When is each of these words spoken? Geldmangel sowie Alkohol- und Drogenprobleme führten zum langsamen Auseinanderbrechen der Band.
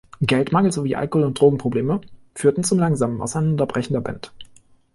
Geldmangel 0.21 0.71
sowie 0.71 0.95
Alkohol- 0.95 1.27
und 1.27 1.39
Drogenprobleme 1.39 2.01
führten 2.33 2.63
zum 2.63 2.79
langsamen 2.79 3.21
Auseinanderbrechen 3.21 3.93
der 3.93 3.99
Band. 4.01 4.33